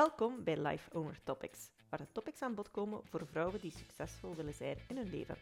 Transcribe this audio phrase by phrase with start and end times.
[0.00, 4.34] Welkom bij Life Owner Topics, waar de topics aan bod komen voor vrouwen die succesvol
[4.34, 5.36] willen zijn in hun leven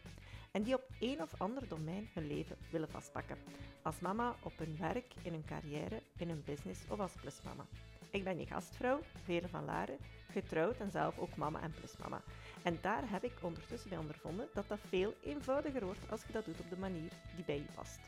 [0.51, 3.37] en die op een of ander domein hun leven willen vastpakken.
[3.81, 7.65] Als mama, op hun werk, in hun carrière, in hun business of als plusmama.
[8.09, 9.97] Ik ben je gastvrouw, Vere van Laren,
[10.31, 12.21] getrouwd en zelf ook mama en plusmama.
[12.63, 16.45] En daar heb ik ondertussen bij ondervonden dat dat veel eenvoudiger wordt als je dat
[16.45, 17.99] doet op de manier die bij je past.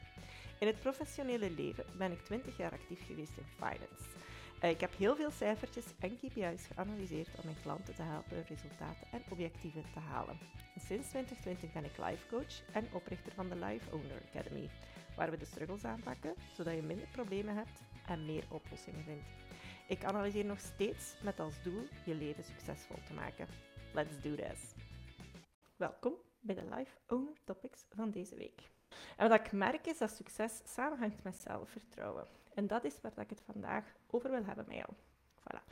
[0.59, 4.21] In het professionele leven ben ik 20 jaar actief geweest in finance.
[4.61, 9.07] Eh, ik heb heel veel cijfertjes en KPI's geanalyseerd om mijn klanten te helpen resultaten
[9.11, 10.37] en objectieven te halen.
[10.75, 14.69] sinds 2020 ben ik life coach en oprichter van de Life Owner Academy,
[15.15, 19.29] waar we de struggles aanpakken zodat je minder problemen hebt en meer oplossingen vindt.
[19.87, 23.47] Ik analyseer nog steeds met als doel je leven succesvol te maken.
[23.93, 24.73] Let's do this!
[25.75, 28.61] Welkom bij de Life Owner Topics van deze week.
[29.17, 32.40] En wat ik merk is dat succes samenhangt met zelfvertrouwen.
[32.53, 34.89] En dat is waar ik het vandaag over wil hebben met jou.
[35.39, 35.63] Voilà.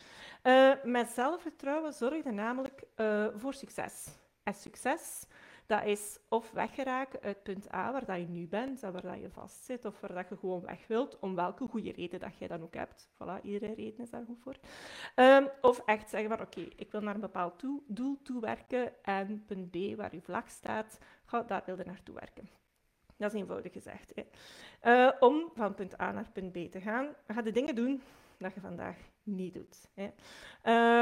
[0.44, 4.08] Uh, met zelfvertrouwen zorg je namelijk uh, voor succes.
[4.44, 5.26] En succes,
[5.66, 9.20] dat is of weggeraken uit punt A, waar dat je nu bent en waar dat
[9.20, 12.48] je vastzit, of waar dat je gewoon weg wilt, om welke goede reden dat jij
[12.48, 13.10] dan ook hebt.
[13.14, 14.56] Voilà, iedere reden is daar goed voor.
[15.16, 19.46] Um, of echt zeggen van, oké, ik wil naar een bepaald toe, doel toewerken en
[19.46, 22.59] punt B, waar je vlag staat, ga, daar wil je naartoe werken.
[23.20, 24.14] Dat is eenvoudig gezegd.
[24.16, 24.24] Hè.
[24.84, 28.02] Uh, om van punt A naar punt B te gaan, ga je dingen doen
[28.38, 29.88] dat je vandaag niet doet.
[29.94, 30.10] Hè.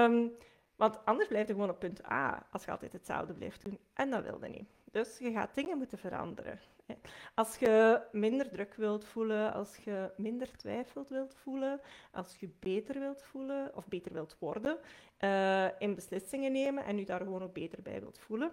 [0.03, 0.31] Um,
[0.75, 3.79] want anders blijf je gewoon op punt A als je altijd hetzelfde blijft doen.
[3.93, 4.69] En dat wilde niet.
[4.91, 6.59] Dus je gaat dingen moeten veranderen.
[6.85, 6.95] Hè.
[7.33, 12.99] Als je minder druk wilt voelen, als je minder twijfel wilt voelen, als je beter
[12.99, 14.77] wilt voelen of beter wilt worden
[15.19, 18.51] uh, in beslissingen nemen en je daar gewoon ook beter bij wilt voelen.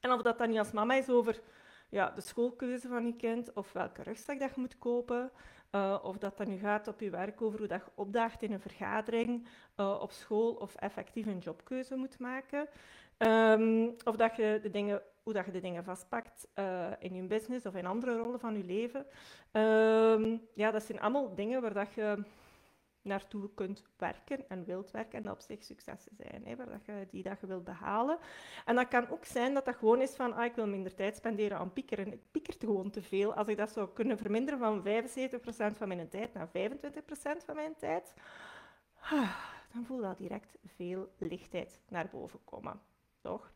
[0.00, 1.40] En of dat dan niet als mama is over
[1.88, 5.30] ja, de schoolkeuze van je kind of welke rugzak dat je moet kopen.
[5.72, 8.52] Uh, of dat dan nu gaat op je werk over hoe dat je opdaagt in
[8.52, 12.68] een vergadering uh, op school of effectief een jobkeuze moet maken.
[13.18, 17.22] Um, of dat je de dingen, hoe dat je de dingen vastpakt uh, in je
[17.22, 19.06] business of in andere rollen van je leven.
[19.52, 22.24] Um, ja, dat zijn allemaal dingen waar dat je
[23.06, 26.84] naartoe kunt werken en wilt werken en dat op zich successen zijn, hè, waar dat
[26.84, 28.18] je, die dat je wilt behalen.
[28.64, 31.16] En dat kan ook zijn dat dat gewoon is van, ah, ik wil minder tijd
[31.16, 32.12] spenderen aan piekeren.
[32.12, 33.34] Ik piekert gewoon te veel.
[33.34, 37.74] Als ik dat zou kunnen verminderen van 75% van mijn tijd naar 25% van mijn
[37.76, 38.14] tijd,
[39.00, 39.36] ah,
[39.72, 42.80] dan voel dat direct veel lichtheid naar boven komen.
[43.20, 43.52] Toch?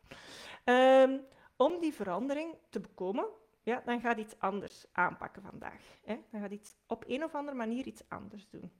[0.65, 1.21] Um,
[1.55, 3.25] om die verandering te bekomen,
[3.63, 5.99] ja, dan gaat iets anders aanpakken vandaag.
[6.03, 6.19] Hè?
[6.31, 8.71] Dan gaat iets op een of andere manier iets anders doen.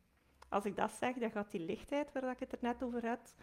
[0.51, 3.35] Als ik dat zeg, dan gaat die lichtheid waar ik het er net over had,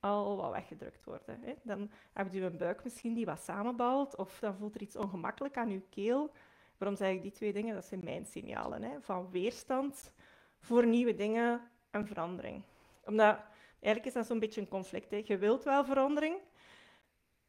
[0.00, 1.40] al wat weggedrukt worden.
[1.40, 1.54] Hè.
[1.62, 5.56] Dan heb je een buik misschien die wat samenbouwt, of dan voelt er iets ongemakkelijk
[5.56, 6.32] aan je keel.
[6.78, 7.74] Waarom zeg ik die twee dingen?
[7.74, 8.82] Dat zijn mijn signalen.
[8.82, 10.12] Hè, van weerstand
[10.58, 12.62] voor nieuwe dingen en verandering.
[13.04, 13.38] Omdat,
[13.80, 15.10] eigenlijk is dat zo'n beetje een conflict.
[15.10, 15.22] Hè.
[15.24, 16.36] Je wilt wel verandering,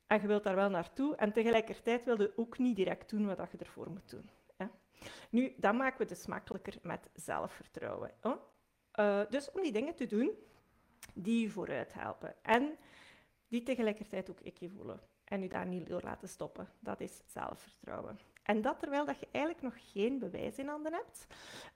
[0.08, 3.52] en je wilt daar wel naartoe, en tegelijkertijd wil je ook niet direct doen wat
[3.52, 4.30] je ervoor moet doen.
[5.30, 8.12] Nu, dat maken we dus makkelijker met zelfvertrouwen.
[9.00, 10.32] Uh, dus om die dingen te doen
[11.14, 12.36] die je vooruit helpen.
[12.42, 12.78] En
[13.48, 15.00] die tegelijkertijd ook ik je voelen.
[15.24, 16.70] En je daar niet door laten stoppen.
[16.80, 18.20] Dat is zelfvertrouwen.
[18.44, 21.28] En dat terwijl dat je eigenlijk nog geen bewijs in handen hebt.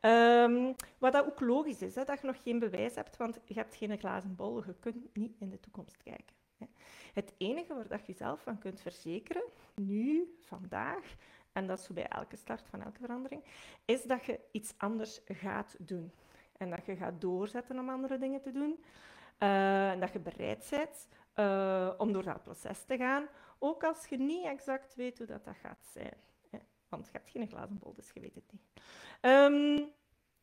[0.01, 3.53] Um, wat dat ook logisch is, hè, dat je nog geen bewijs hebt, want je
[3.53, 4.65] hebt geen glazen bol.
[4.65, 6.35] Je kunt niet in de toekomst kijken.
[6.57, 6.65] Hè.
[7.13, 9.43] Het enige waar dat je jezelf van kunt verzekeren,
[9.75, 11.15] nu, vandaag,
[11.51, 13.43] en dat is zo bij elke start van elke verandering,
[13.85, 16.11] is dat je iets anders gaat doen.
[16.59, 18.83] En dat je gaat doorzetten om andere dingen te doen.
[19.39, 23.27] Uh, en dat je bereid bent uh, om door dat proces te gaan,
[23.59, 26.13] ook als je niet exact weet hoe dat, dat gaat zijn.
[26.49, 26.59] Hè?
[26.89, 28.61] Want je hebt geen glazen bol, dus je weet het niet.
[29.21, 29.91] Um,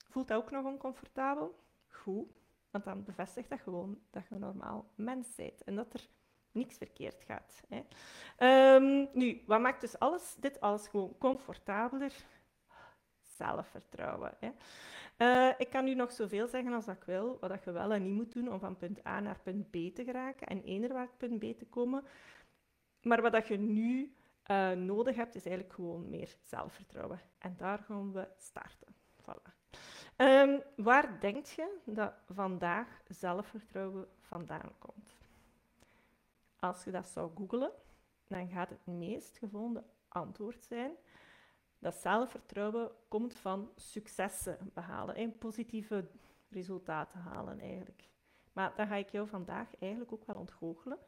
[0.08, 1.58] voelt dat ook nog oncomfortabel?
[1.88, 2.28] Goed,
[2.70, 6.08] want dan bevestigt dat gewoon dat je een normaal mens bent en dat er
[6.52, 7.62] niks verkeerd gaat.
[7.68, 7.84] Hè?
[8.74, 12.12] Um, nu, wat maakt dus alles, dit alles gewoon comfortabeler?
[13.22, 14.36] Zelfvertrouwen.
[14.40, 14.50] Hè?
[15.18, 18.12] Uh, ik kan u nog zoveel zeggen als ik wil, wat je wel en niet
[18.12, 21.58] moet doen om van punt A naar punt B te geraken en eender punt B
[21.58, 22.04] te komen.
[23.02, 24.14] Maar wat dat je nu
[24.50, 27.20] uh, nodig hebt, is eigenlijk gewoon meer zelfvertrouwen.
[27.38, 28.94] En daar gaan we starten.
[29.22, 29.54] Voilà.
[30.16, 35.16] Um, waar denk je dat vandaag zelfvertrouwen vandaan komt?
[36.58, 37.72] Als je dat zou googlen,
[38.26, 40.92] dan gaat het meest gevonden antwoord zijn
[41.78, 46.08] dat zelfvertrouwen komt van successen behalen en positieve
[46.48, 48.08] resultaten halen eigenlijk.
[48.52, 50.98] Maar dat ga ik jou vandaag eigenlijk ook wel ontgoochelen.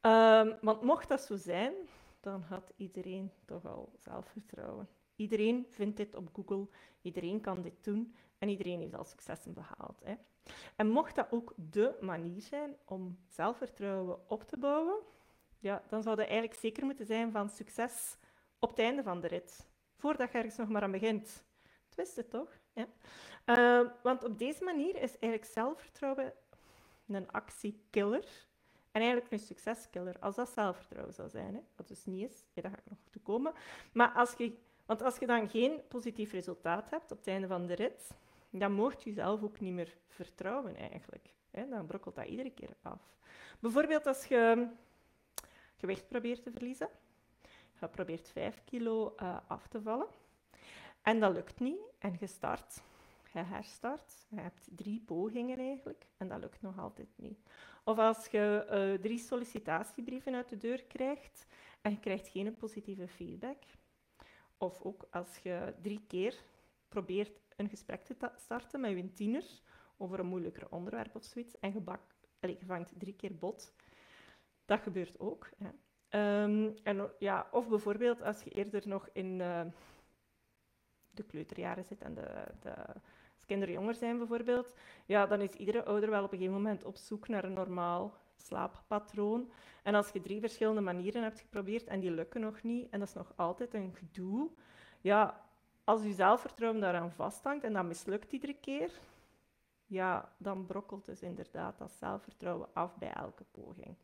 [0.00, 1.72] Um, want mocht dat zo zijn,
[2.20, 4.88] dan had iedereen toch al zelfvertrouwen.
[5.16, 6.68] Iedereen vindt dit op Google,
[7.02, 10.00] iedereen kan dit doen en iedereen heeft al successen behaald.
[10.04, 10.14] Hè.
[10.76, 14.98] En mocht dat ook de manier zijn om zelfvertrouwen op te bouwen,
[15.58, 18.16] ja, dan zou dat eigenlijk zeker moeten zijn van succes
[18.58, 19.68] op het einde van de rit,
[19.98, 21.44] voordat je ergens nog maar aan begint.
[21.88, 22.58] Twist het toch?
[22.72, 22.86] Ja.
[23.46, 26.32] Uh, want op deze manier is eigenlijk zelfvertrouwen
[27.06, 28.24] een actiekiller
[28.92, 31.54] en eigenlijk een succeskiller, als dat zelfvertrouwen zou zijn.
[31.54, 31.60] Hè.
[31.76, 33.52] Wat dus niet is, ja, daar ga ik nog toe komen.
[33.92, 34.52] Maar als je,
[34.86, 38.10] want als je dan geen positief resultaat hebt op het einde van de rit,
[38.50, 41.34] dan mocht je zelf ook niet meer vertrouwen eigenlijk.
[41.50, 41.68] Hè.
[41.68, 43.16] Dan brokkelt dat iedere keer af.
[43.60, 44.68] Bijvoorbeeld als je
[45.76, 46.88] gewicht probeert te verliezen.
[47.80, 50.08] Je probeert 5 kilo uh, af te vallen.
[51.02, 51.80] En dat lukt niet.
[51.98, 52.80] En je start
[53.32, 57.38] je herstart, je hebt drie pogingen eigenlijk en dat lukt nog altijd niet.
[57.84, 61.46] Of als je uh, drie sollicitatiebrieven uit de deur krijgt
[61.80, 63.62] en je krijgt geen positieve feedback.
[64.56, 66.44] Of ook als je drie keer
[66.88, 69.44] probeert een gesprek te starten met je tiener
[69.96, 72.00] over een moeilijker onderwerp of zoiets en je, bak,
[72.40, 73.74] allez, je vangt drie keer bot.
[74.64, 75.48] Dat gebeurt ook.
[75.58, 75.70] Hè.
[76.10, 79.60] Um, en, ja, of bijvoorbeeld als je eerder nog in uh,
[81.10, 82.74] de kleuterjaren zit en de, de
[83.48, 84.72] kinderen jonger zijn bijvoorbeeld,
[85.06, 88.14] ja, dan is iedere ouder wel op een gegeven moment op zoek naar een normaal
[88.36, 89.50] slaappatroon.
[89.82, 93.08] En als je drie verschillende manieren hebt geprobeerd en die lukken nog niet, en dat
[93.08, 94.50] is nog altijd een gedoe,
[95.00, 95.44] ja,
[95.84, 98.90] als je zelfvertrouwen daaraan vasthangt en dat mislukt iedere keer,
[99.86, 103.96] ja, dan brokkelt dus inderdaad dat zelfvertrouwen af bij elke poging.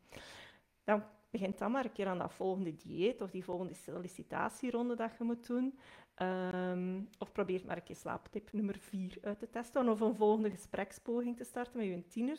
[0.84, 5.10] Dan begint dan maar een keer aan dat volgende dieet of die volgende sollicitatieronde dat
[5.18, 5.78] je moet doen.
[6.22, 9.88] Um, of probeer maar een keer slaaptip nummer 4 uit te testen.
[9.88, 12.38] Of een volgende gesprekspoging te starten met je tiener.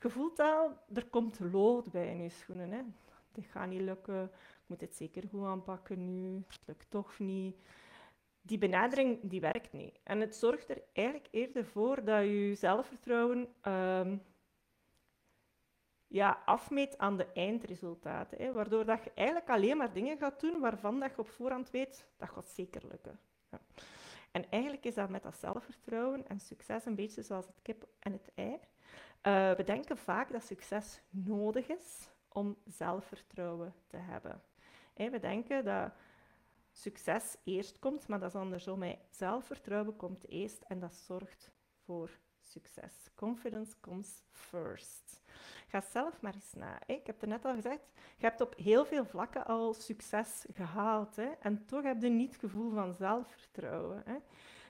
[0.00, 2.70] Je al, er komt lood bij in je schoenen.
[2.70, 2.80] Hè.
[3.32, 7.56] Dit gaat niet lukken, ik moet het zeker goed aanpakken nu, het lukt toch niet.
[8.42, 9.98] Die benadering die werkt niet.
[10.02, 14.22] En het zorgt er eigenlijk eerder voor dat je zelfvertrouwen um,
[16.06, 18.38] ja, afmeet aan de eindresultaten.
[18.38, 21.70] Hè, waardoor dat je eigenlijk alleen maar dingen gaat doen waarvan dat je op voorhand
[21.70, 23.18] weet dat gaat zeker lukken.
[23.50, 23.60] Ja.
[24.30, 28.12] En eigenlijk is dat met dat zelfvertrouwen en succes een beetje zoals het kip en
[28.12, 28.52] het ei.
[28.52, 34.42] Uh, we denken vaak dat succes nodig is om zelfvertrouwen te hebben.
[34.94, 35.92] We denken dat
[36.72, 38.82] succes eerst komt, maar dat is andersom.
[38.82, 38.98] Hè.
[39.10, 41.50] Zelfvertrouwen komt eerst en dat zorgt
[41.84, 42.10] voor
[42.46, 42.92] succes.
[43.14, 45.20] Confidence comes first.
[45.68, 46.78] Ga zelf maar eens na.
[46.86, 51.16] Ik heb het net al gezegd, je hebt op heel veel vlakken al succes gehaald.
[51.16, 51.30] Hè.
[51.40, 54.02] En toch heb je niet het gevoel van zelfvertrouwen.
[54.04, 54.16] Hè.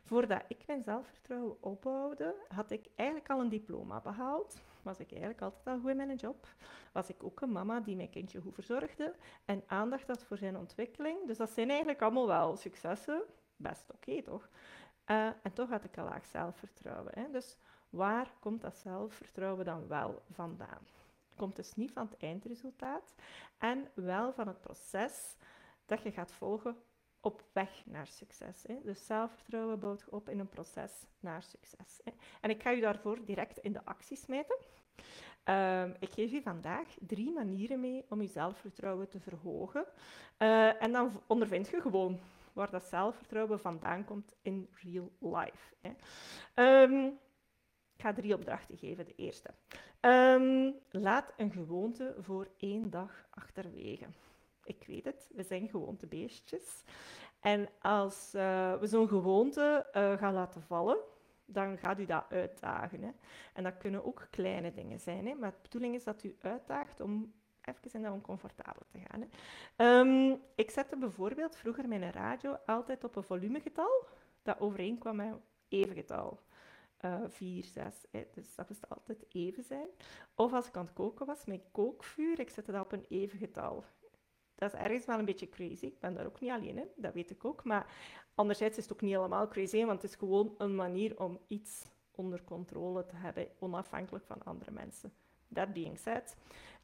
[0.05, 4.61] Voordat ik mijn zelfvertrouwen opbouwde, had ik eigenlijk al een diploma behaald.
[4.83, 6.47] Was ik eigenlijk altijd al goed in mijn job.
[6.93, 9.15] Was ik ook een mama die mijn kindje goed verzorgde
[9.45, 11.27] en aandacht had voor zijn ontwikkeling.
[11.27, 13.23] Dus dat zijn eigenlijk allemaal wel successen.
[13.57, 14.49] Best oké, toch?
[15.11, 17.13] Uh, en toch had ik al laag zelfvertrouwen.
[17.15, 17.31] Hè.
[17.31, 17.57] Dus
[17.91, 20.87] waar komt dat zelfvertrouwen dan wel vandaan?
[21.37, 23.15] Komt dus niet van het eindresultaat
[23.59, 25.37] en wel van het proces
[25.87, 26.77] dat je gaat volgen
[27.21, 28.63] op weg naar succes.
[28.67, 28.79] Hè.
[28.83, 32.01] Dus zelfvertrouwen bouwt je op in een proces naar succes.
[32.05, 32.13] Hè.
[32.41, 34.57] En ik ga je daarvoor direct in de acties meten.
[35.49, 39.85] Uh, ik geef je vandaag drie manieren mee om je zelfvertrouwen te verhogen.
[40.39, 42.19] Uh, en dan ondervind je gewoon
[42.57, 45.75] waar dat zelfvertrouwen vandaan komt in real life.
[45.81, 45.91] Hè.
[46.83, 47.07] Um,
[47.95, 49.05] ik ga drie opdrachten geven.
[49.05, 49.51] De eerste.
[50.01, 54.07] Um, laat een gewoonte voor één dag achterwege.
[54.65, 56.83] Ik weet het, we zijn gewoontebeestjes.
[57.41, 60.99] En als uh, we zo'n gewoonte uh, gaan laten vallen,
[61.45, 63.03] dan gaat u dat uitdagen.
[63.03, 63.11] Hè.
[63.53, 65.27] En dat kunnen ook kleine dingen zijn.
[65.27, 65.35] Hè.
[65.35, 67.33] Maar de bedoeling is dat u uitdaagt om
[67.67, 69.25] even in dat oncomfortabel te gaan.
[69.77, 70.01] Hè.
[70.01, 74.07] Um, ik zette bijvoorbeeld vroeger mijn radio altijd op een volumegetal
[74.43, 76.41] dat overeenkwam met een evengetal.
[77.05, 79.87] Uh, vier, zes, dus dat moest altijd even zijn.
[80.35, 83.39] Of als ik aan het koken was, mijn kookvuur, ik zette dat op een even
[83.39, 83.85] getal.
[84.55, 85.87] Dat is ergens wel een beetje crazy.
[85.87, 87.65] Ik ben daar ook niet alleen in, dat weet ik ook.
[87.65, 87.87] Maar
[88.35, 91.85] anderzijds is het ook niet helemaal crazy, want het is gewoon een manier om iets
[92.11, 95.13] onder controle te hebben, onafhankelijk van andere mensen.
[95.53, 96.37] That being said.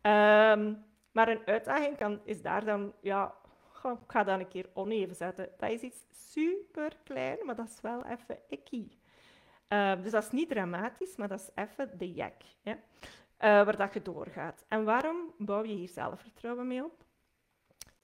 [0.02, 3.34] Um, maar een uitdaging kan, is daar dan, ja,
[3.84, 5.48] ik ga dat een keer oneven zetten.
[5.56, 8.88] Dat is iets super klein, maar dat is wel even icky.
[9.68, 12.42] Uh, dus dat is niet dramatisch, maar dat is even de jack.
[12.62, 12.72] Ja?
[12.72, 12.78] Uh,
[13.38, 14.64] waar dat je doorgaat.
[14.68, 17.04] En waarom bouw je hier zelfvertrouwen mee op?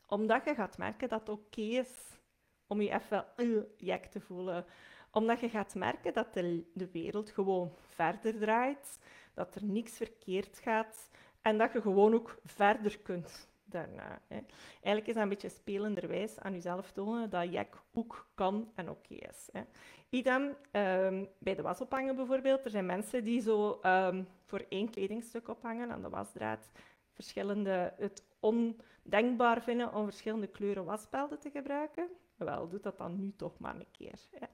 [0.07, 2.19] Omdat je gaat merken dat het oké is
[2.67, 4.65] om je even uh, jack te voelen.
[5.11, 8.99] Omdat je gaat merken dat de, de wereld gewoon verder draait,
[9.35, 11.11] dat er niks verkeerd gaat
[11.49, 14.21] en dat je gewoon ook verder kunt daarna.
[14.27, 14.39] Hè.
[14.73, 19.15] Eigenlijk is dat een beetje spelenderwijs aan jezelf tonen dat je ook kan en oké
[19.15, 19.49] is.
[19.53, 19.63] Hè.
[20.09, 22.65] Idem, ehm, bij de was ophangen bijvoorbeeld.
[22.65, 26.71] Er zijn mensen die zo ehm, voor één kledingstuk ophangen aan de wasdraad
[27.13, 32.09] verschillende, het ondenkbaar vinden om verschillende kleuren wasbelden te gebruiken.
[32.37, 34.21] Wel, doe dat dan nu toch maar een keer.
[34.31, 34.47] Hè.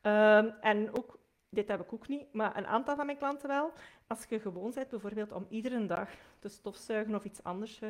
[0.00, 3.72] Ehm, en ook dit heb ik ook niet, maar een aantal van mijn klanten wel.
[4.06, 7.80] Als je gewoon bent bijvoorbeeld om iedere dag te stofzuigen of iets anders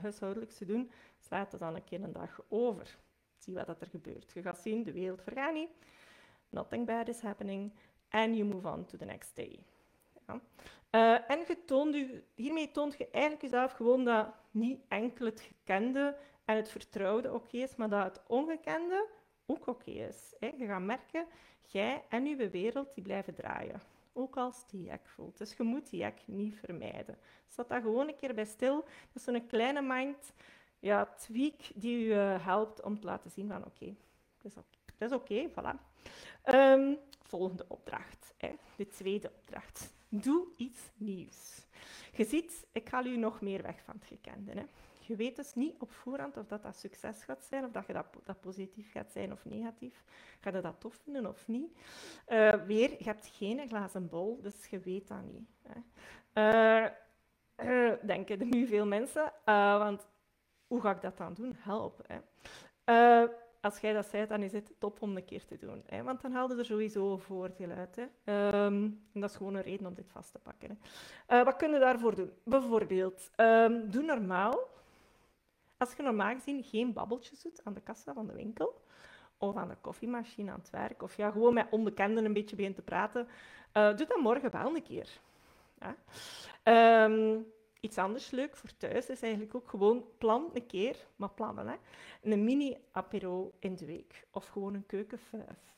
[0.00, 2.98] huishoudelijks te doen, slaat het dan een keer een dag over.
[3.38, 4.32] Zie wat er gebeurt.
[4.32, 5.70] Je gaat zien, de wereld vergaat niet.
[6.48, 7.72] Nothing bad is happening.
[8.08, 9.64] And you move on to the next day.
[10.26, 10.40] Ja.
[10.90, 16.56] Uh, en u, hiermee toont je eigenlijk jezelf gewoon dat niet enkel het gekende en
[16.56, 19.06] het vertrouwde oké is, maar dat het ongekende
[19.46, 20.34] ook oké is.
[20.40, 21.26] Je gaat merken,
[21.66, 23.80] jij en je wereld die blijven draaien.
[24.12, 25.38] Ook als die jek voelt.
[25.38, 27.18] Dus je moet die jek niet vermijden.
[27.48, 28.74] Zat daar gewoon een keer bij stil.
[28.76, 30.32] Dat is zo'n kleine mind
[30.84, 33.94] ja, tweak die je uh, helpt om te laten zien van oké,
[34.42, 34.52] dat
[34.98, 35.78] is oké, voilà.
[36.44, 38.54] Um, volgende opdracht, hè.
[38.76, 39.92] de tweede opdracht.
[40.08, 41.66] Doe iets nieuws.
[42.12, 44.52] Je ziet, ik haal u nog meer weg van het gekende.
[44.52, 44.64] Hè.
[45.06, 47.92] Je weet dus niet op voorhand of dat, dat succes gaat zijn, of dat, je
[47.92, 50.04] dat, dat positief gaat zijn of negatief.
[50.40, 51.78] Ga je dat tof vinden of niet?
[52.28, 55.48] Uh, weer, je hebt geen glazen bol, dus je weet dat niet.
[55.62, 55.80] Hè.
[56.34, 56.90] Uh,
[57.56, 59.32] uh, denken er nu veel mensen,
[59.78, 60.08] want
[60.66, 61.56] hoe ga ik dat dan doen?
[61.58, 62.06] Help.
[62.06, 63.26] Hè.
[63.60, 65.82] als jij dat zei, dan is het top om een keer te doen.
[65.86, 66.02] Hè?
[66.02, 67.96] Want dan haalde er sowieso een voordeel uit.
[67.96, 68.02] Hè?
[68.64, 70.78] Um, en dat is gewoon een reden om dit vast te pakken.
[71.26, 72.32] Wat kun je daarvoor doen?
[72.44, 74.72] Bijvoorbeeld, um, doe normaal
[75.76, 78.82] als je normaal gezien geen babbeltjes doet aan de kassa van de winkel,
[79.38, 82.74] of aan de koffiemachine aan het werk, of ja, gewoon met onbekenden een beetje begint
[82.74, 83.28] te praten,
[83.74, 85.20] uh, doe dat morgen wel een keer.
[85.80, 85.96] Ja.
[87.04, 87.46] Um,
[87.80, 91.76] iets anders leuk voor thuis is eigenlijk ook gewoon plan een keer, maar plannen, hè,
[92.22, 94.26] een mini-apero in de week.
[94.30, 95.74] Of gewoon een keukenvijf.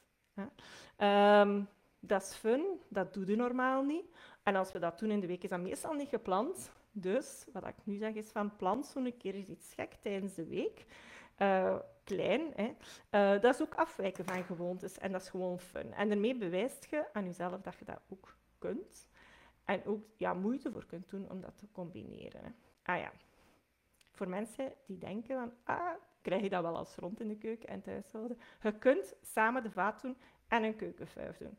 [0.98, 1.68] Um,
[2.00, 4.04] dat is fun, dat doe je normaal niet.
[4.42, 6.72] En als we dat doen in de week, is dat meestal niet gepland.
[6.98, 10.84] Dus wat ik nu zeg is van plan zo'n keer iets gek tijdens de week.
[11.38, 12.74] Uh, klein, hè.
[13.10, 15.92] Uh, dat is ook afwijken van gewoontes en dat is gewoon fun.
[15.92, 19.08] En daarmee bewijst je aan jezelf dat je dat ook kunt.
[19.64, 22.40] En ook ja, moeite voor kunt doen om dat te combineren.
[22.42, 22.50] Hè.
[22.82, 23.12] Ah ja,
[24.10, 27.68] voor mensen die denken van, ah, krijg je dat wel als rond in de keuken
[27.68, 28.38] en thuishouden.
[28.62, 30.16] Je kunt samen de vaat doen
[30.48, 31.58] en een keukenvuif doen.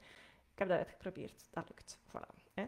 [0.53, 1.99] Ik heb dat uitgeprobeerd, dat lukt.
[2.07, 2.53] Voilà.
[2.53, 2.65] Hè.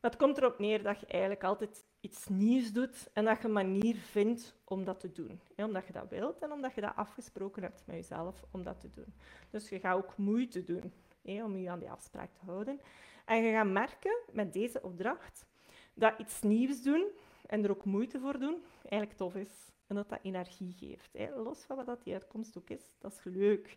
[0.00, 3.52] Dat komt erop neer dat je eigenlijk altijd iets nieuws doet en dat je een
[3.52, 5.40] manier vindt om dat te doen.
[5.56, 8.90] Omdat je dat wilt en omdat je dat afgesproken hebt met jezelf om dat te
[8.90, 9.14] doen.
[9.50, 10.92] Dus je gaat ook moeite doen
[11.22, 12.80] om je aan die afspraak te houden.
[13.24, 15.46] En je gaat merken met deze opdracht
[15.94, 17.06] dat iets nieuws doen
[17.46, 19.72] en er ook moeite voor doen eigenlijk tof is.
[19.86, 21.30] En dat dat energie geeft.
[21.36, 22.94] Los van wat die uitkomst ook is.
[22.98, 23.76] Dat is leuk.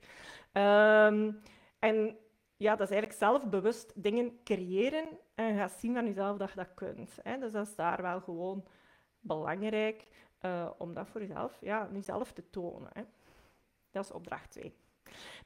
[0.54, 1.40] Um,
[1.80, 2.18] en
[2.58, 6.74] ja, dat is eigenlijk zelfbewust dingen creëren en gaat zien van jezelf dat je dat
[6.74, 7.18] kunt.
[7.24, 7.40] Hè.
[7.40, 8.68] Dus dat is daar wel gewoon
[9.20, 10.08] belangrijk
[10.42, 12.90] uh, om dat voor jezelf, ja, jezelf te tonen.
[12.94, 13.04] Hè.
[13.92, 14.76] Dat is opdracht 2.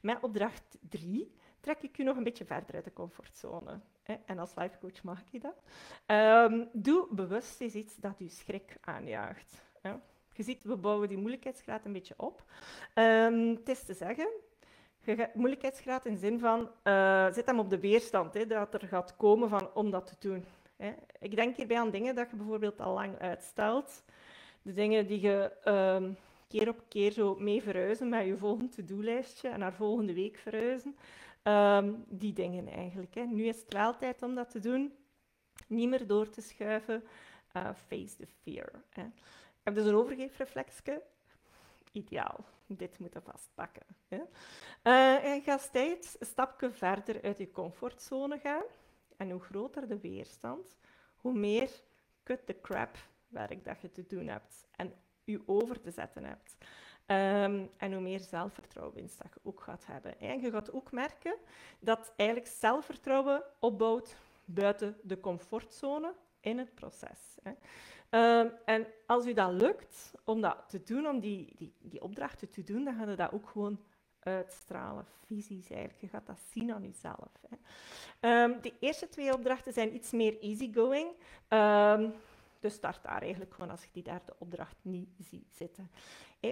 [0.00, 3.80] Met opdracht 3 trek ik je nog een beetje verder uit de comfortzone.
[4.02, 4.14] Hè.
[4.26, 5.62] En als lifecoach mag ik dat.
[6.06, 9.62] Um, doe bewust iets dat je schrik aanjaagt.
[9.80, 9.94] Hè.
[10.32, 12.44] Je ziet, we bouwen die moeilijkheidsgraad een beetje op.
[12.94, 14.28] Um, het is te zeggen,
[15.34, 19.16] moeilijkheidsgraad in de zin van, uh, zet hem op de weerstand, hè, dat er gaat
[19.16, 20.44] komen van, om dat te doen.
[20.76, 20.92] Hè.
[21.20, 24.04] Ik denk hierbij aan dingen dat je bijvoorbeeld al lang uitstelt.
[24.62, 26.16] De dingen die je um,
[26.48, 30.96] keer op keer zo mee verhuizen met je volgende to-do-lijstje en naar volgende week verhuizen.
[31.42, 33.14] Um, die dingen eigenlijk.
[33.14, 33.22] Hè.
[33.22, 34.92] Nu is het wel tijd om dat te doen.
[35.66, 37.04] Niet meer door te schuiven.
[37.56, 38.70] Uh, face the fear.
[38.94, 41.02] Ik heb dus een overgeefreflexje.
[41.92, 43.86] Ideaal dit moeten vastpakken.
[44.08, 44.20] Hè.
[44.82, 48.64] Uh, en ga steeds een stapje verder uit je comfortzone gaan.
[49.16, 50.76] En hoe groter de weerstand,
[51.16, 51.70] hoe meer
[52.22, 52.96] cut the crap
[53.28, 54.94] werk dat je te doen hebt en
[55.24, 56.56] je over te zetten hebt.
[57.06, 59.08] Um, en hoe meer zelfvertrouwen je
[59.42, 60.20] ook gaat hebben.
[60.20, 61.36] En je gaat ook merken
[61.78, 67.36] dat eigenlijk zelfvertrouwen opbouwt buiten de comfortzone in het proces.
[67.42, 67.52] Hè.
[68.14, 72.50] Um, en als u dat lukt om dat te doen, om die, die, die opdrachten
[72.50, 73.80] te doen, dan gaat u dat ook gewoon
[74.18, 76.00] uitstralen, fysisch eigenlijk.
[76.00, 77.30] Je gaat dat zien aan jezelf.
[77.48, 78.42] Hè.
[78.44, 81.08] Um, de eerste twee opdrachten zijn iets meer easygoing.
[81.48, 82.14] Um,
[82.60, 85.90] dus start daar eigenlijk gewoon als je die derde opdracht niet ziet zitten.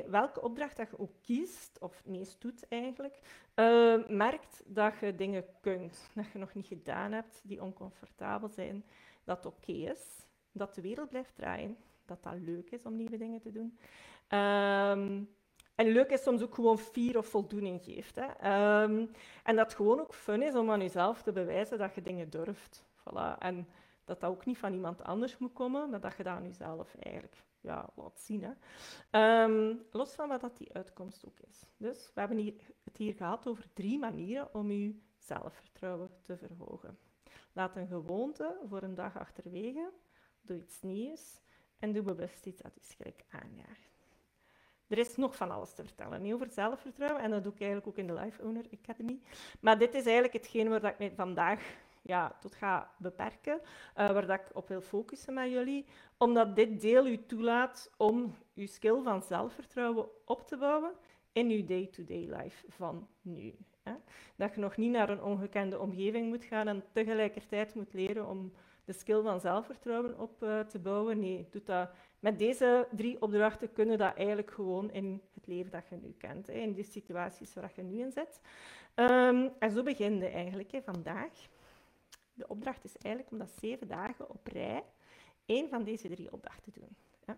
[0.07, 3.21] Welke opdracht dat je ook kiest, of meest doet eigenlijk,
[4.09, 8.85] merkt dat je dingen kunt, dat je nog niet gedaan hebt, die oncomfortabel zijn,
[9.25, 11.76] dat oké is dat de wereld blijft draaien.
[12.04, 13.78] Dat dat leuk is om nieuwe dingen te doen.
[14.28, 15.23] Ehm,
[15.75, 18.16] en leuk is soms ook gewoon vier of voldoening geeft.
[18.16, 18.26] Hè.
[18.26, 19.07] Ehm,
[19.45, 22.30] en dat het gewoon ook fun is om aan jezelf te bewijzen dat je dingen
[22.30, 22.85] durft.
[22.99, 23.38] Voilà.
[23.38, 23.69] En
[24.04, 26.95] dat dat ook niet van iemand anders moet komen, maar dat je dat aan jezelf
[26.95, 28.42] eigenlijk ja, laat zien.
[28.42, 28.52] Hè.
[29.11, 31.66] Ehm, los van wat dat die uitkomst ook is.
[31.76, 32.54] Dus we hebben hier,
[32.85, 36.99] het hier gehad over drie manieren om je zelfvertrouwen te verhogen.
[37.52, 39.90] Laat een gewoonte voor een dag achterwege,
[40.42, 41.40] doe iets nieuws
[41.78, 43.90] en doe bewust iets dat je schrik aanjaagt.
[44.87, 47.88] Er is nog van alles te vertellen niet over zelfvertrouwen en dat doe ik eigenlijk
[47.88, 49.20] ook in de Life Owner Academy.
[49.61, 51.62] Maar dit is eigenlijk hetgeen waar ik me vandaag
[52.02, 55.87] ja, tot ga beperken, uh, waar dat ik op wil focussen met jullie,
[56.18, 60.92] omdat dit deel u toelaat om uw skill van zelfvertrouwen op te bouwen
[61.32, 63.54] in uw day-to-day life van nu.
[64.37, 68.52] Dat je nog niet naar een ongekende omgeving moet gaan en tegelijkertijd moet leren om
[68.85, 71.19] de skill van zelfvertrouwen op uh, te bouwen.
[71.19, 71.91] Nee, doe dat.
[72.21, 76.47] Met deze drie opdrachten kunnen dat eigenlijk gewoon in het leven dat je nu kent,
[76.47, 78.41] hè, in die situaties waar je nu in zit.
[78.95, 81.49] Um, en zo begin je eigenlijk hè, vandaag.
[82.35, 84.85] De opdracht is eigenlijk om dat zeven dagen op rij
[85.47, 86.97] één van deze drie opdrachten te doen.
[87.27, 87.37] Ja.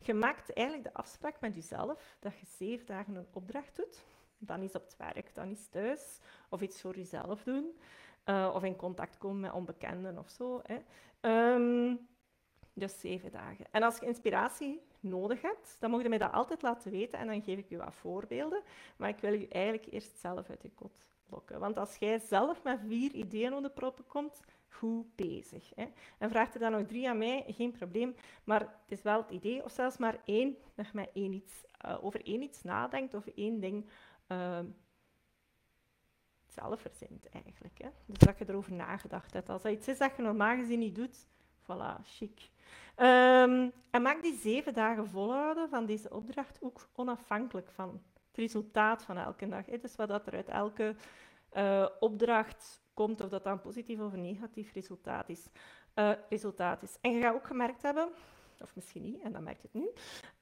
[0.00, 4.04] Je maakt eigenlijk de afspraak met jezelf dat je zeven dagen een opdracht doet.
[4.38, 7.78] Dan is op het werk, dan is thuis, of iets voor jezelf doen.
[8.24, 10.62] Uh, of in contact komen met onbekenden of zo.
[10.62, 10.78] Hè.
[11.54, 12.08] Um,
[12.74, 13.64] dus zeven dagen.
[13.70, 17.26] En als je inspiratie nodig hebt, dan mag je mij dat altijd laten weten en
[17.26, 18.62] dan geef ik je wat voorbeelden.
[18.96, 21.60] Maar ik wil je eigenlijk eerst zelf uit je kot lokken.
[21.60, 25.70] Want als jij zelf met vier ideeën onder de proppen komt, goed bezig.
[25.74, 25.86] Hè.
[26.18, 28.14] En vraagt er dan nog drie aan mij, geen probleem.
[28.44, 32.04] Maar het is wel het idee, of zelfs maar één, dat je één iets, uh,
[32.04, 33.86] over één iets nadenkt of één ding
[34.28, 34.58] uh,
[36.54, 37.78] zelf verzint eigenlijk.
[37.82, 37.88] Hè.
[38.06, 39.48] Dus dat je erover nagedacht hebt.
[39.48, 41.26] Als dat iets is dat je normaal gezien niet doet,
[41.62, 42.50] voilà, chic.
[42.96, 49.02] Um, en maak die zeven dagen volhouden van deze opdracht ook onafhankelijk van het resultaat
[49.02, 49.66] van elke dag.
[49.66, 49.78] Hè.
[49.78, 50.96] Dus wat er uit elke
[51.56, 55.48] uh, opdracht komt, of dat dan positief of negatief resultaat is.
[55.94, 56.96] Uh, resultaat is.
[57.00, 58.08] En je gaat ook gemerkt hebben,
[58.60, 59.90] of misschien niet, en dan merk je het nu,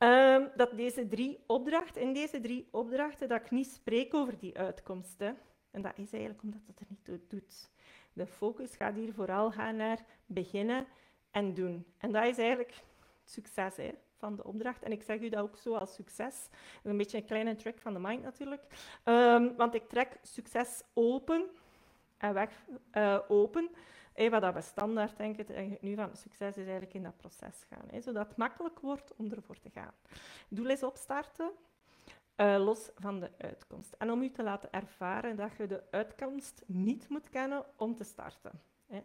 [0.09, 4.59] uh, dat deze drie opdrachten, in deze drie opdrachten, dat ik niet spreek over die
[4.59, 5.39] uitkomsten.
[5.73, 7.71] En dat is eigenlijk omdat het er niet toe doet.
[8.13, 10.87] De focus gaat hier vooral gaan naar beginnen
[11.31, 11.87] en doen.
[11.99, 12.83] En dat is eigenlijk
[13.25, 14.83] succes hè, van de opdracht.
[14.83, 16.49] En ik zeg u dat ook zo als succes.
[16.51, 18.63] Dat is een beetje een kleine trick van de mind natuurlijk.
[19.05, 21.51] Um, want ik trek succes open
[22.19, 22.51] en weg
[22.93, 23.71] uh, open.
[24.13, 27.89] Hey, wat we standaard denken nu van succes is eigenlijk in dat proces gaan.
[27.91, 29.93] Hè, zodat het makkelijk wordt om ervoor te gaan.
[30.49, 31.51] Doel is opstarten,
[32.43, 33.93] uh, los van de uitkomst.
[33.99, 38.05] En om u te laten ervaren dat je de uitkomst niet moet kennen om te
[38.05, 38.61] starten.
[38.87, 39.03] Hè.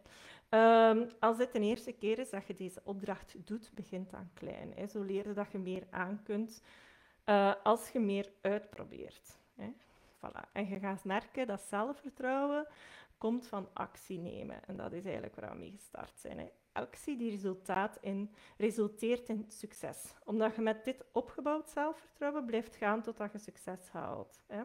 [0.89, 4.73] Um, als dit de eerste keer is dat je deze opdracht doet, begint dan klein.
[4.75, 4.87] Hè.
[4.87, 6.61] Zo leer je dat je meer aan kunt
[7.25, 9.37] uh, als je meer uitprobeert.
[9.55, 9.73] Hè.
[10.17, 10.51] Voilà.
[10.51, 12.67] En je gaat merken dat zelfvertrouwen
[13.17, 14.65] komt van actie nemen.
[14.65, 16.39] En dat is eigenlijk waar we mee gestart zijn.
[16.39, 16.47] Hè.
[16.71, 20.13] Actie die resultaat in, resulteert in succes.
[20.25, 24.43] Omdat je met dit opgebouwd zelfvertrouwen blijft gaan totdat je succes haalt.
[24.47, 24.63] Hè.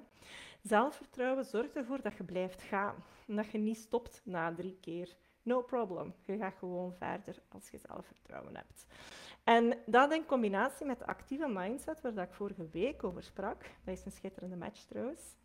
[0.62, 3.04] Zelfvertrouwen zorgt ervoor dat je blijft gaan.
[3.26, 5.16] En dat je niet stopt na drie keer.
[5.42, 6.14] No problem.
[6.24, 8.86] Je gaat gewoon verder als je zelfvertrouwen hebt.
[9.44, 13.62] En dat in combinatie met de actieve mindset, waar dat ik vorige week over sprak,
[13.84, 15.36] dat is een schitterende match trouwens.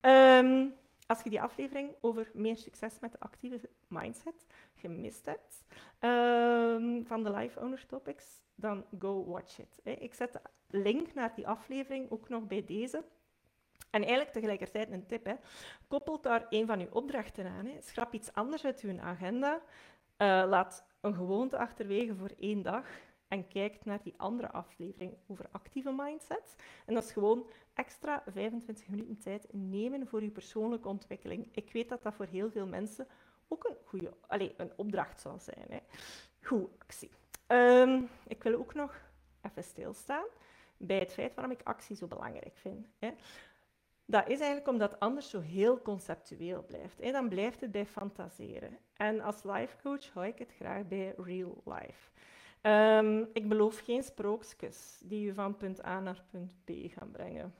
[0.00, 0.74] Um,
[1.12, 5.64] als je die aflevering over meer succes met de actieve mindset gemist hebt
[6.00, 9.80] um, van de Life Owner Topics, dan go watch it.
[9.82, 9.90] Hè.
[9.90, 13.04] Ik zet de link naar die aflevering ook nog bij deze.
[13.90, 15.24] En eigenlijk tegelijkertijd een tip.
[15.24, 15.34] Hè.
[15.88, 17.66] Koppelt daar een van uw opdrachten aan.
[17.66, 17.80] Hè.
[17.80, 19.54] Schrap iets anders uit uw agenda.
[19.54, 22.86] Uh, laat een gewoonte achterwege voor één dag
[23.32, 26.56] en kijkt naar die andere aflevering over actieve mindset.
[26.86, 31.48] En dat is gewoon extra 25 minuten tijd nemen voor je persoonlijke ontwikkeling.
[31.52, 33.06] Ik weet dat dat voor heel veel mensen
[33.48, 35.66] ook een, goede, allez, een opdracht zal zijn.
[35.68, 35.78] Hè.
[36.42, 37.10] Goed, actie.
[37.48, 39.00] Um, ik wil ook nog
[39.42, 40.26] even stilstaan
[40.76, 42.86] bij het feit waarom ik actie zo belangrijk vind.
[42.98, 43.10] Hè.
[44.04, 47.12] Dat is eigenlijk omdat anders zo heel conceptueel blijft.
[47.12, 48.78] Dan blijft het bij fantaseren.
[48.96, 52.10] En als life coach hou ik het graag bij real life.
[52.62, 57.54] Um, ik beloof geen sprookjes die je van punt A naar punt B gaan brengen.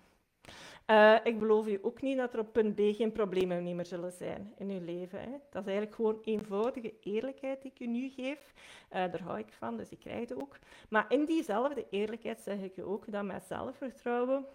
[0.86, 4.12] Uh, ik beloof je ook niet dat er op punt B geen problemen meer zullen
[4.12, 5.20] zijn in je leven.
[5.20, 5.30] Hè.
[5.50, 8.52] Dat is eigenlijk gewoon eenvoudige eerlijkheid die ik je nu geef.
[8.56, 10.58] Uh, daar hou ik van, dus ik krijg het ook.
[10.88, 14.46] Maar in diezelfde eerlijkheid zeg ik je ook dat met zelfvertrouwen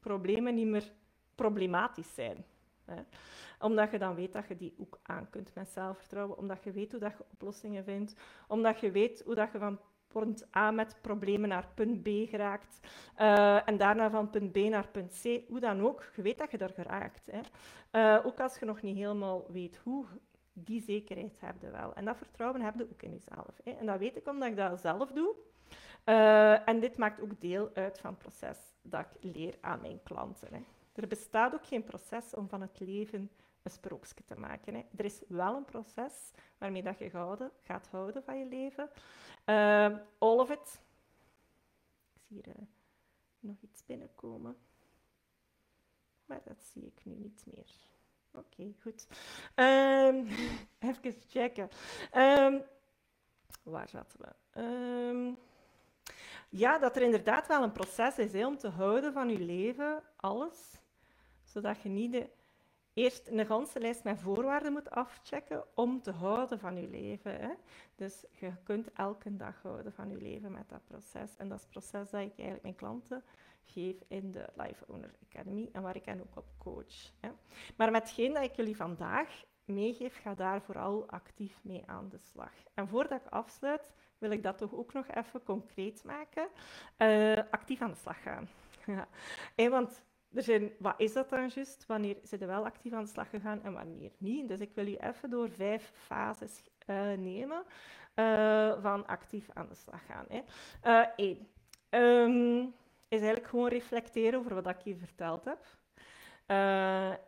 [0.00, 0.92] problemen niet meer
[1.34, 2.44] problematisch zijn.
[2.90, 3.02] Hè.
[3.60, 6.90] Omdat je dan weet dat je die ook aan kunt met zelfvertrouwen, omdat je weet
[6.90, 8.14] hoe dat je oplossingen vindt,
[8.48, 12.80] omdat je weet hoe dat je van punt A met problemen naar punt B geraakt
[13.18, 16.50] uh, en daarna van punt B naar punt C, hoe dan ook, je weet dat
[16.50, 17.28] je daar geraakt.
[17.30, 17.40] Hè.
[17.92, 20.04] Uh, ook als je nog niet helemaal weet hoe,
[20.52, 21.94] die zekerheid heb je wel.
[21.94, 23.60] En dat vertrouwen heb je ook in jezelf.
[23.64, 23.70] Hè.
[23.70, 25.34] En dat weet ik omdat ik dat zelf doe.
[26.04, 30.02] Uh, en dit maakt ook deel uit van het proces dat ik leer aan mijn
[30.02, 30.48] klanten.
[30.54, 30.60] Hè.
[30.98, 33.30] Er bestaat ook geen proces om van het leven
[33.62, 34.74] een sprookje te maken.
[34.74, 34.82] Hè.
[34.96, 38.90] Er is wel een proces waarmee dat je houden, gaat houden van je leven.
[39.46, 40.80] Uh, all of it.
[42.14, 42.66] Ik zie hier uh,
[43.40, 44.56] nog iets binnenkomen.
[46.24, 47.70] Maar dat zie ik nu niet meer.
[48.30, 49.06] Oké, goed.
[49.54, 50.26] Um,
[50.88, 51.68] even checken.
[52.14, 52.62] Um,
[53.62, 54.36] waar zaten we?
[56.48, 60.78] Ja, dat er inderdaad wel een proces is om te houden van je leven, alles,
[61.60, 62.30] zodat je niet de,
[62.92, 67.40] eerst een ganse lijst met voorwaarden moet afchecken om te houden van je leven.
[67.40, 67.50] Hè.
[67.94, 71.36] Dus je kunt elke dag houden van je leven met dat proces.
[71.36, 73.24] En dat is het proces dat ik eigenlijk mijn klanten
[73.64, 77.12] geef in de Life Owner Academy en waar ik hen ook op coach.
[77.20, 77.30] Hè.
[77.76, 82.18] Maar met hetgeen dat ik jullie vandaag meegeef, ga daar vooral actief mee aan de
[82.18, 82.52] slag.
[82.74, 86.48] En voordat ik afsluit, wil ik dat toch ook nog even concreet maken.
[86.98, 88.48] Uh, actief aan de slag gaan.
[89.56, 89.68] ja.
[89.68, 90.02] Want
[90.34, 91.86] er wat is dat dan juist?
[91.86, 94.48] Wanneer zijn wel actief aan de slag gegaan en wanneer niet?
[94.48, 97.62] Dus ik wil je even door vijf fases uh, nemen
[98.14, 100.26] uh, van actief aan de slag gaan.
[101.16, 101.48] Eén.
[101.90, 102.74] Um,
[103.08, 105.64] is eigenlijk gewoon reflecteren over wat ik je verteld heb.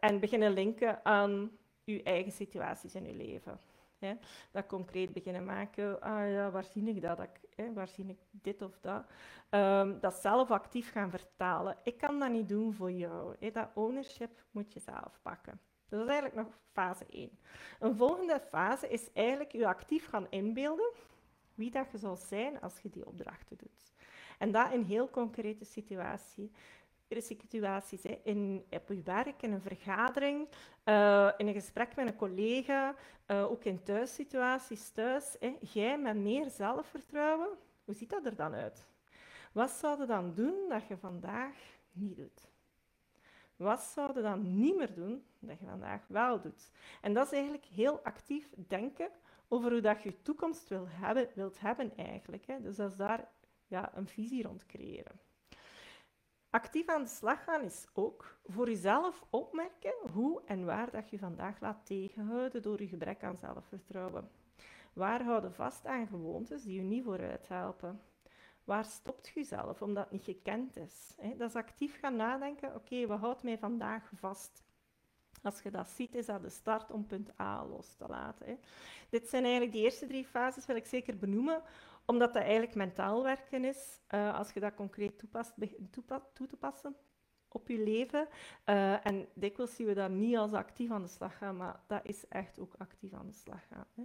[0.01, 1.51] en beginnen linken aan
[1.85, 3.61] je eigen situaties in je leven.
[4.51, 6.01] Dat concreet beginnen maken.
[6.01, 7.19] Ah ja, waar zie ik dat?
[7.57, 9.05] hè, waar zie ik dit of dat?
[9.51, 11.77] Um, dat zelf actief gaan vertalen.
[11.83, 13.37] Ik kan dat niet doen voor jou.
[13.39, 13.51] Hè.
[13.51, 15.61] Dat ownership moet je zelf pakken.
[15.89, 17.39] Dus dat is eigenlijk nog fase 1.
[17.81, 20.93] Een volgende fase is eigenlijk je actief gaan inbeelden
[21.55, 23.93] wie dat je zal zijn als je die opdrachten doet.
[24.39, 26.51] En dat in heel concrete situatie
[27.18, 28.03] situaties.
[28.03, 28.20] Hè.
[28.23, 30.49] In, op je werk, in een vergadering,
[30.85, 32.94] uh, in een gesprek met een collega,
[33.27, 35.37] uh, ook in thuissituaties thuis.
[35.40, 35.57] Hè.
[35.61, 37.49] Jij met meer zelfvertrouwen,
[37.85, 38.87] hoe ziet dat er dan uit?
[39.53, 41.57] Wat zou je dan doen dat je vandaag
[41.92, 42.49] niet doet?
[43.57, 46.70] Wat zou je dan niet meer doen dat je vandaag wel doet?
[47.01, 49.11] En dat is eigenlijk heel actief denken
[49.49, 52.46] over hoe dat je je toekomst wil hebben, wilt hebben eigenlijk.
[52.46, 52.61] Hè.
[52.61, 53.29] Dus dat is daar
[53.66, 55.20] ja, een visie rond creëren.
[56.51, 61.19] Actief aan de slag gaan is ook voor jezelf opmerken hoe en waar dat je
[61.19, 64.31] vandaag laat tegenhouden door je gebrek aan zelfvertrouwen.
[64.93, 68.01] Waar houden vast aan gewoontes die je niet vooruit helpen?
[68.65, 71.15] Waar stopt je jezelf omdat het niet gekend is?
[71.37, 74.63] Dat is actief gaan nadenken, oké, wat houdt mij vandaag vast?
[75.43, 78.59] Als je dat ziet, is dat de start om punt A los te laten.
[79.11, 81.63] Dit zijn eigenlijk de eerste drie fases, wil ik zeker benoemen,
[82.11, 85.55] omdat dat eigenlijk mentaal werken is, uh, als je dat concreet toepast,
[85.90, 86.96] toepa toe te passen
[87.49, 88.29] op je leven.
[88.66, 92.01] Uh, en dikwijls zien we dat niet als actief aan de slag gaan, maar dat
[92.03, 93.87] is echt ook actief aan de slag gaan.
[93.94, 94.03] Hè.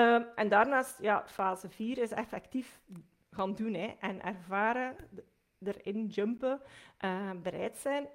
[0.00, 2.80] Uh, en daarnaast, ja, fase 4 is effectief
[3.30, 4.96] gaan doen hè, en ervaren,
[5.58, 6.60] erin jumpen,
[7.04, 8.06] uh, bereid zijn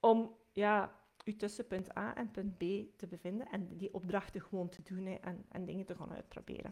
[0.00, 0.92] om ja,
[1.36, 2.62] tussen punt A en punt B
[2.96, 6.70] te bevinden en die opdrachten gewoon te doen hè, en, en dingen te gaan uitproberen.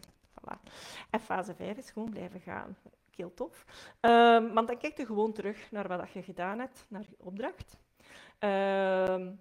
[1.09, 2.77] En fase 5 is gewoon blijven gaan.
[3.15, 3.65] Heel tof.
[4.01, 7.77] Um, want dan kijk je gewoon terug naar wat je gedaan hebt, naar je opdracht.
[8.39, 9.39] Um,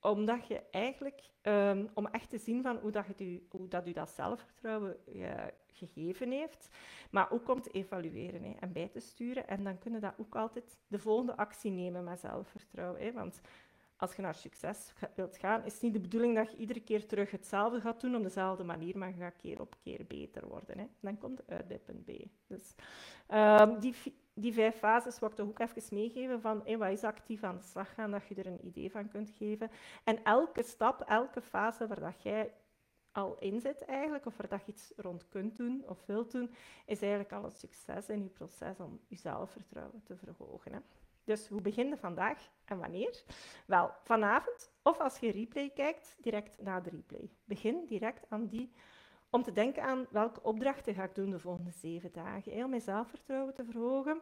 [0.00, 4.10] omdat je eigenlijk, um, om echt te zien van hoe, dat je, hoe dat dat
[4.10, 5.32] zelfvertrouwen uh,
[5.66, 6.68] gegeven heeft,
[7.10, 9.48] maar ook om te evalueren hè, en bij te sturen.
[9.48, 13.00] En dan kunnen dat ook altijd de volgende actie nemen met zelfvertrouwen.
[13.00, 13.40] Hè, want
[14.00, 17.06] als je naar succes wilt gaan, is het niet de bedoeling dat je iedere keer
[17.06, 20.78] terug hetzelfde gaat doen op dezelfde manier, maar je gaat keer op keer beter worden.
[20.78, 20.86] Hè.
[21.00, 22.10] Dan komt het uit bij punt B.
[22.46, 22.74] Dus,
[23.28, 23.94] um, die,
[24.34, 27.56] die vijf fases wil ik toch ook even meegeven van hey, wat is actief aan
[27.56, 29.70] de slag gaan, dat je er een idee van kunt geven.
[30.04, 32.52] En elke stap, elke fase waar dat jij
[33.12, 36.50] al in zit eigenlijk, of waar dat je iets rond kunt doen of wilt doen,
[36.86, 40.72] is eigenlijk al een succes in je proces om je zelfvertrouwen te verhogen.
[40.72, 40.78] Hè.
[41.24, 43.22] Dus hoe begin je vandaag en wanneer?
[43.66, 47.30] Wel, vanavond of als je replay kijkt, direct na de replay.
[47.44, 48.72] Begin direct aan die,
[49.30, 52.64] om te denken aan welke opdrachten ga ik doen de volgende zeven dagen.
[52.64, 54.20] om mijn zelfvertrouwen te verhogen.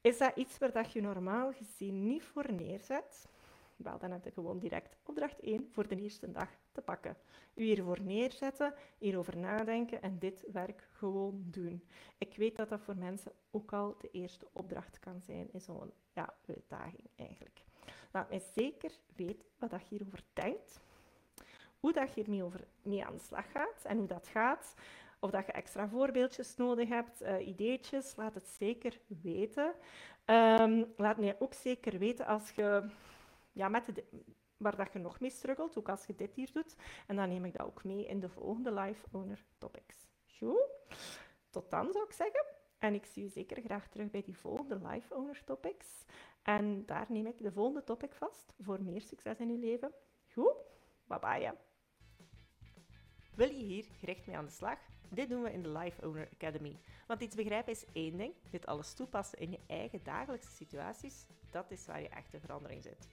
[0.00, 3.28] Is dat iets waar dat je normaal gezien niet voor neerzet?
[3.76, 6.48] Wel, dan heb je gewoon direct opdracht 1 voor de eerste dag
[6.82, 7.16] pakken.
[7.54, 11.84] U hiervoor neerzetten, hierover nadenken en dit werk gewoon doen.
[12.18, 15.92] Ik weet dat dat voor mensen ook al de eerste opdracht kan zijn in zo'n
[16.12, 17.62] ja, uitdaging eigenlijk.
[18.12, 20.80] Laat mij zeker weten wat je hierover denkt,
[21.80, 24.74] hoe dat je hiermee over, mee aan de slag gaat en hoe dat gaat.
[25.20, 29.74] Of dat je extra voorbeeldjes nodig hebt, uh, ideetjes, laat het zeker weten.
[30.26, 32.90] Um, laat mij ook zeker weten als je
[33.52, 34.04] ja, met de,
[34.60, 36.76] waar dat je nog mee struggelt, ook als je dit hier doet.
[37.06, 40.06] En dan neem ik dat ook mee in de volgende Life Owner Topics.
[40.38, 40.68] Goed?
[41.50, 42.44] Tot dan zou ik zeggen.
[42.78, 46.04] En ik zie je zeker graag terug bij die volgende Life Owner Topics.
[46.42, 49.92] En daar neem ik de volgende topic vast voor meer succes in je leven.
[50.32, 50.54] Goed?
[51.04, 51.54] Bye bye.
[53.34, 54.78] Wil je hier gericht mee aan de slag?
[55.10, 56.80] Dit doen we in de Life Owner Academy.
[57.06, 61.70] Want iets begrijpen is één ding, dit alles toepassen in je eigen dagelijkse situaties, dat
[61.70, 63.08] is waar je echte verandering zit.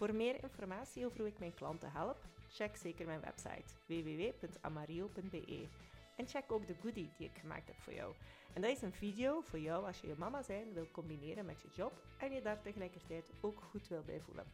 [0.00, 2.16] Voor meer informatie over hoe ik mijn klanten help,
[2.48, 5.68] check zeker mijn website www.amario.be.
[6.16, 8.14] En check ook de goodie die ik gemaakt heb voor jou.
[8.52, 11.60] En dat is een video voor jou als je je mama zijn wil combineren met
[11.62, 14.44] je job en je daar tegelijkertijd ook goed wil bij voelen.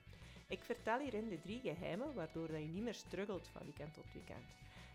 [0.49, 4.47] Ik vertel hierin de drie geheimen waardoor je niet meer struggelt van weekend tot weekend.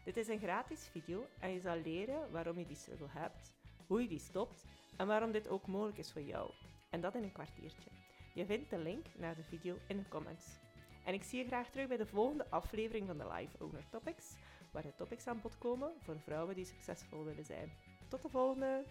[0.03, 3.51] Dit is een gratis video en je zal leren waarom je die struggle hebt,
[3.87, 4.65] hoe je die stopt
[4.97, 6.51] en waarom dit ook mogelijk is voor jou.
[6.89, 8.00] En dat in een kwartiertje.
[8.33, 10.45] Je vindt de link naar de video in de comments.
[11.05, 14.35] En ik zie je graag terug bij de volgende aflevering van de Live Owner Topics,
[14.71, 17.71] waar de topics aan bod komen voor vrouwen die succesvol willen zijn.
[18.09, 18.83] Tot de volgende!